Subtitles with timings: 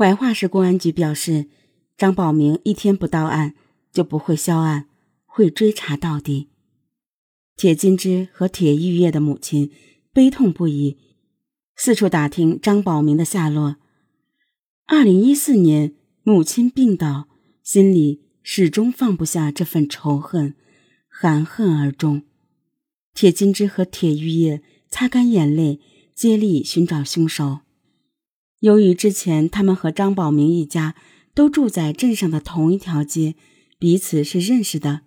[0.00, 1.50] 怀化市公安局表示，
[1.98, 3.54] 张宝明一天不到案，
[3.92, 4.88] 就不会销案，
[5.26, 6.48] 会追查到底。
[7.54, 9.70] 铁金枝和铁玉叶的母亲
[10.10, 10.96] 悲痛不已，
[11.76, 13.76] 四处打听张宝明的下落。
[14.86, 17.28] 二零一四年，母亲病倒，
[17.62, 20.54] 心里始终放不下这份仇恨，
[21.10, 22.22] 含恨而终。
[23.12, 25.78] 铁金枝和铁玉叶擦干眼泪，
[26.14, 27.58] 接力寻找凶手。
[28.60, 30.94] 由于之前他们和张宝明一家
[31.34, 33.34] 都住在镇上的同一条街，
[33.78, 35.02] 彼此是认识的。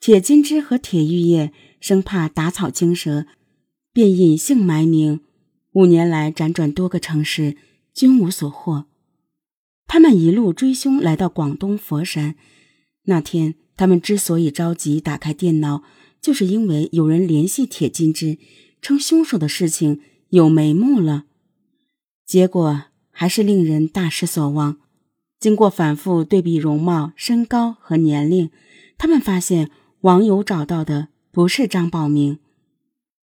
[0.00, 3.26] 铁金枝和铁玉叶生怕打草惊蛇，
[3.92, 5.20] 便隐姓埋名。
[5.72, 7.56] 五年来辗转多个城市，
[7.94, 8.86] 均无所获。
[9.86, 12.34] 他们一路追凶来到广东佛山。
[13.04, 15.82] 那天，他们之所以着急打开电脑，
[16.20, 18.38] 就是因为有人联系铁金枝，
[18.80, 21.26] 称凶手的事情有眉目了。
[22.32, 24.78] 结果还是令人大失所望。
[25.38, 28.48] 经过反复对比容貌、身高和年龄，
[28.96, 29.70] 他们发现
[30.00, 32.38] 网友找到的不是张宝明。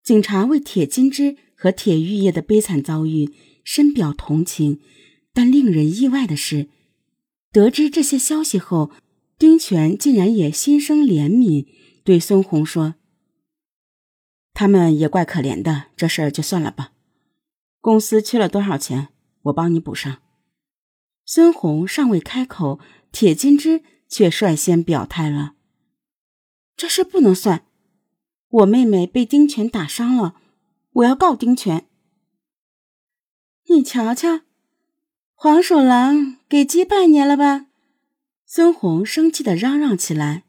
[0.04, 4.82] 警察为铁金枝和铁玉叶的悲惨遭遇深表同情，
[5.34, 6.68] 但令人意外的是，
[7.54, 8.92] 得知这些消息后，
[9.38, 11.66] 丁权竟然也心生怜悯，
[12.04, 12.96] 对孙红说
[14.54, 16.92] ：“他们也怪可怜的，这事儿就算了吧。”
[17.82, 19.10] 公司缺了多少钱，
[19.44, 20.22] 我帮你补上。
[21.26, 22.80] 孙红尚未开口，
[23.12, 25.54] 铁金枝却率先表态了
[26.76, 27.66] ：“这事不能算，
[28.50, 30.36] 我妹妹被丁权打伤了，
[30.92, 31.88] 我要告丁权。”
[33.70, 34.42] 你瞧瞧，
[35.34, 37.68] 黄鼠狼给鸡拜年了吧？
[38.46, 40.44] 孙红生气的嚷嚷起来：“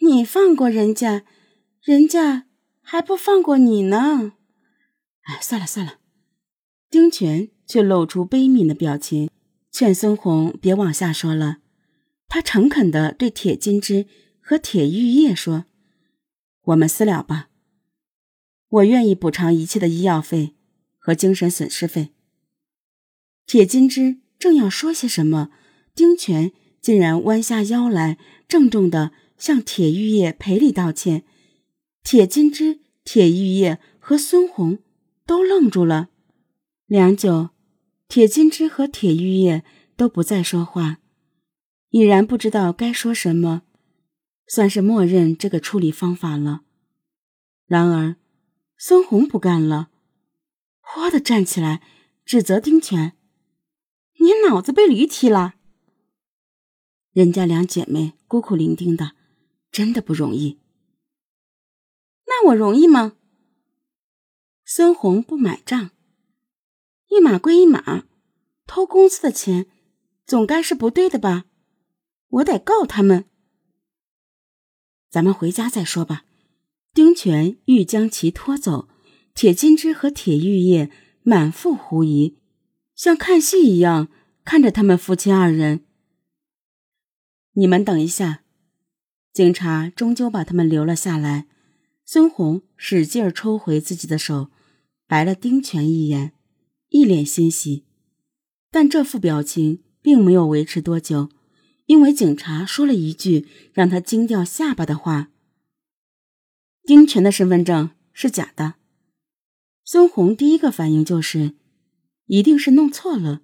[0.00, 1.24] 你放过人家，
[1.82, 2.46] 人家
[2.80, 4.34] 还不放过你呢！”
[5.26, 5.98] 哎，算了算了。
[6.88, 9.30] 丁权却露出悲悯的表情，
[9.70, 11.58] 劝孙红别往下说了。
[12.28, 14.06] 他诚恳地对铁金枝
[14.40, 15.64] 和铁玉叶说
[16.66, 17.48] ：“我们私了吧，
[18.68, 20.54] 我愿意补偿一切的医药费
[20.98, 22.12] 和精神损失费。”
[23.46, 25.50] 铁金枝正要说些什么，
[25.94, 31.24] 丁权竟然弯下腰来，郑重地向铁玉叶赔礼道歉。
[32.02, 34.78] 铁金枝、铁玉叶和孙红
[35.24, 36.10] 都愣住了。
[36.86, 37.50] 良久，
[38.06, 39.64] 铁金枝和铁玉叶
[39.96, 41.00] 都不再说话，
[41.88, 43.62] 已然不知道该说什么，
[44.46, 46.62] 算是默认这个处理方法了。
[47.66, 48.14] 然而，
[48.78, 49.90] 孙红不干了，
[50.78, 51.82] 豁的站起来，
[52.24, 53.16] 指责丁权
[54.20, 55.56] ：“你脑子被驴踢了！
[57.10, 59.16] 人家两姐妹孤苦伶仃的，
[59.72, 60.60] 真的不容易。
[62.26, 63.16] 那我容易吗？”
[64.64, 65.90] 孙红不买账。
[67.08, 68.04] 一码归一码，
[68.66, 69.66] 偷公司的钱，
[70.26, 71.44] 总该是不对的吧？
[72.28, 73.26] 我得告他们。
[75.08, 76.24] 咱们回家再说吧。
[76.92, 78.88] 丁权欲将其拖走，
[79.34, 80.90] 铁金枝和铁玉叶
[81.22, 82.38] 满腹狐疑，
[82.94, 84.08] 像看戏一样
[84.44, 85.84] 看着他们夫妻二人。
[87.52, 88.42] 你们等一下，
[89.32, 91.46] 警察终究把他们留了下来。
[92.04, 94.50] 孙红使劲抽回自己的手，
[95.06, 96.32] 白了丁权一眼。
[96.88, 97.84] 一脸欣喜，
[98.70, 101.30] 但这副表情并没有维持多久，
[101.86, 105.30] 因为警察说了一句让他惊掉下巴的话
[106.84, 108.74] ：“丁权的身份证是假的。”
[109.84, 111.54] 孙红第一个反应就是，
[112.26, 113.42] 一定是弄错了。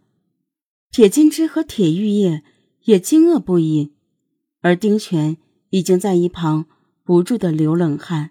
[0.90, 2.44] 铁金枝和铁玉叶
[2.84, 3.92] 也惊愕不已，
[4.60, 5.36] 而丁权
[5.70, 6.66] 已经在一旁
[7.02, 8.30] 不住的流冷汗。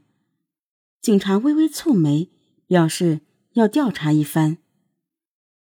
[1.02, 2.30] 警察微微蹙眉，
[2.68, 3.22] 表示
[3.54, 4.58] 要调查一番。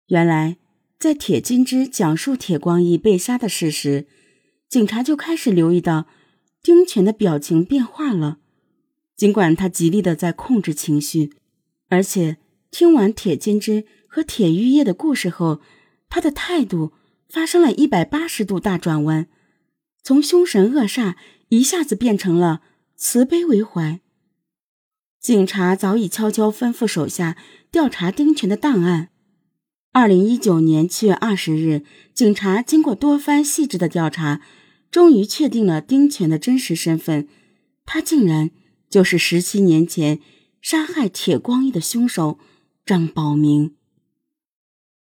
[0.09, 0.57] 原来，
[1.01, 4.07] 在铁金枝讲述铁光义被杀的事时，
[4.69, 6.07] 警察就开始留意到
[6.63, 8.39] 丁权的表情变化了。
[9.17, 11.33] 尽管他极力的在控制情绪，
[11.89, 12.37] 而且
[12.71, 15.61] 听完铁金枝和铁玉叶的故事后，
[16.09, 16.93] 他的态度
[17.29, 19.27] 发生了一百八十度大转弯，
[20.05, 21.17] 从凶神恶煞
[21.49, 22.61] 一下子变成了
[22.95, 24.01] 慈悲为怀。
[25.19, 27.37] 警察早已悄悄吩咐手下
[27.73, 29.09] 调查丁权的档案。
[29.99, 31.83] 二零一九年七月二十日，
[32.13, 34.43] 警察经过多番细致的调查，
[34.91, 37.27] 终于确定了丁权的真实身份。
[37.87, 38.51] 他竟然
[38.91, 40.21] 就是十七年前
[40.61, 42.39] 杀害铁光义的凶手
[42.85, 43.75] 张宝明。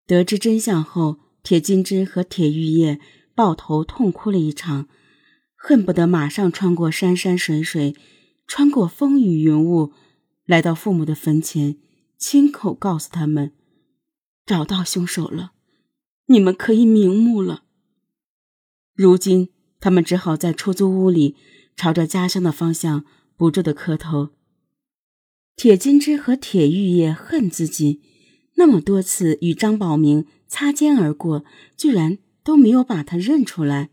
[0.07, 2.99] 得知真相后，铁金枝和铁玉叶
[3.35, 4.87] 抱头痛哭了一场，
[5.53, 7.95] 恨不得马上穿过山山水水，
[8.47, 9.93] 穿过风雨云雾，
[10.47, 11.77] 来到父母的坟前，
[12.17, 13.51] 亲口告诉他们。
[14.49, 15.51] 找到凶手了，
[16.25, 17.65] 你们可以瞑目了。
[18.95, 19.49] 如今，
[19.79, 21.35] 他们只好在出租屋里，
[21.75, 23.05] 朝着家乡的方向
[23.37, 24.29] 不住的磕头。
[25.55, 28.01] 铁金枝和铁玉叶恨自己，
[28.55, 31.45] 那么多次与张宝明擦肩而过，
[31.77, 33.91] 居然都没有把他认出来。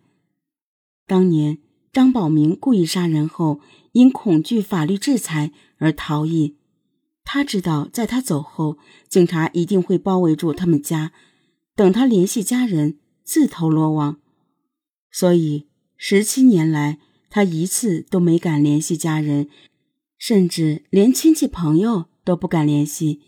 [1.06, 1.58] 当年
[1.92, 3.60] 张宝明故意杀人后，
[3.92, 6.56] 因恐惧法律制裁而逃逸。
[7.26, 8.78] 他知道，在他走后，
[9.08, 11.12] 警察一定会包围住他们家，
[11.74, 14.20] 等他联系家人，自投罗网。
[15.10, 19.48] 所以，十七年来，他一次都没敢联系家人，
[20.16, 23.20] 甚至连亲戚朋友都不敢联系。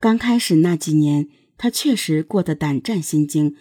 [0.00, 3.54] 刚开始那几年，他确实过得胆战心惊，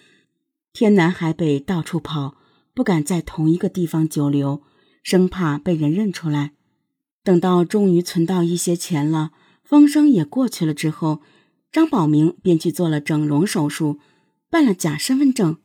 [0.74, 2.38] 天南海北到处跑。
[2.76, 4.64] 不敢在同一个地方久留，
[5.04, 6.54] 生怕被人认出来。
[7.24, 9.32] 等到终于存到一些钱了，
[9.74, 11.24] 风声也过去了之后，
[11.72, 13.98] 张宝明便去做了整容手术，
[14.48, 15.58] 办了假身份证。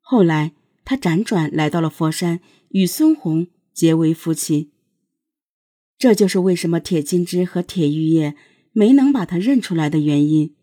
[0.00, 0.52] 后来
[0.86, 2.40] 他辗转来到了佛山，
[2.70, 4.70] 与孙红结为夫妻。
[5.98, 8.34] 这就是为什么铁金枝和铁玉叶
[8.72, 10.54] 没能把他认出来的原因。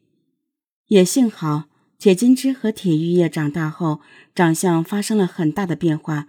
[0.87, 1.65] 也幸好。
[1.99, 4.01] 铁金枝和铁玉叶长大后，
[4.33, 6.27] 长相发生了很大的变化，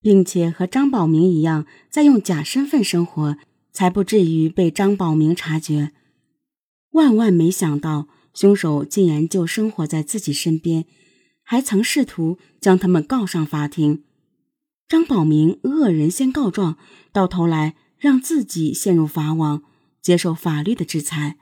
[0.00, 3.36] 并且和张宝明一样，在用假身份生活，
[3.76, 5.92] 才不至于被张宝明察觉。
[6.92, 10.86] 万万没想到，凶手竟然就生活在自己身边，
[11.42, 14.04] 还曾试图将他们告上法庭。
[14.88, 16.78] 张宝明恶人先告状，
[17.12, 19.62] 到头来让自己陷入法网，
[20.00, 21.36] 接受法律的制裁。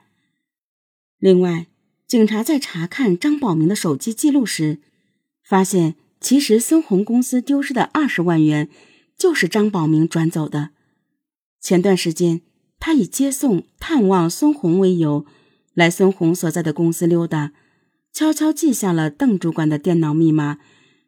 [1.17, 1.67] 另外。
[2.07, 4.79] 警察在查看张宝明的手机记录时，
[5.43, 8.69] 发现其实孙红公司丢失的二十万元
[9.17, 10.69] 就是张宝明转走的。
[11.65, 12.43] 前段时间，
[12.79, 15.25] 他以接送、探望孙红为由，
[15.73, 17.53] 来孙红所在的公司溜达，
[18.13, 20.59] 悄悄记下了邓主管的电脑密码，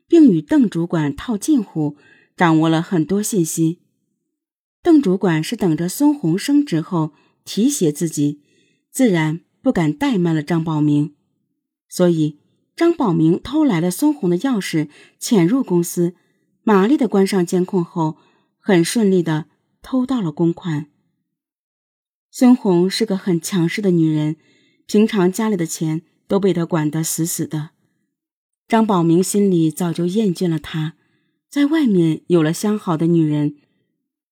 [0.07, 1.95] 并与邓主管套近乎，
[2.35, 3.81] 掌握了很多信息。
[4.81, 7.13] 邓主管是等着孙红升职后
[7.45, 8.41] 提携自己，
[8.91, 9.41] 自然。
[9.59, 11.13] 不敢怠慢了张宝明，
[11.89, 12.39] 所以
[12.73, 14.87] 张宝明偷来了孙红的钥匙，
[15.19, 16.15] 潜入公司，
[16.63, 18.15] 麻利的关上监控后，
[18.59, 19.47] 很顺利的
[19.89, 20.87] 偷到了公款。
[22.29, 24.35] 孙红是个很强势的女人，
[24.85, 27.69] 平常家里的钱都被她管得死死的。
[28.67, 30.95] 张宝明心里早就厌倦了她，
[31.49, 33.55] 在外面有了相好的女人，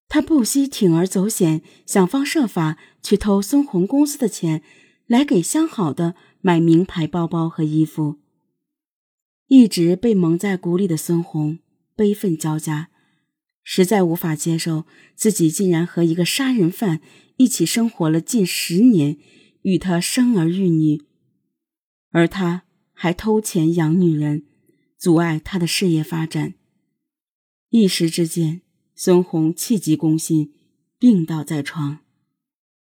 [0.09, 4.61] 他不惜铤而走险，想方设法去偷孙红公司的钱。
[5.07, 8.17] 来给相好的买名牌包包和衣服。
[9.47, 11.59] 一直被蒙在鼓里的孙红
[11.95, 12.89] 悲愤交加，
[13.67, 14.85] 实在无法接受
[15.15, 17.01] 自己竟然和一个杀人犯
[17.37, 19.17] 一起生活了近十年，
[19.63, 21.01] 与他生儿育女，
[22.11, 22.63] 而他
[22.93, 24.45] 还偷钱养女人，
[24.97, 26.53] 阻碍他的事业发展。
[27.71, 28.61] 一时之间，
[28.93, 30.53] 孙红气急攻心，
[30.99, 32.04] 病倒在床。